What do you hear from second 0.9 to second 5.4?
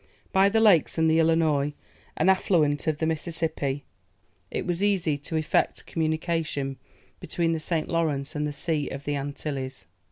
and the Illinois, an affluent of the Mississippi, it was easy to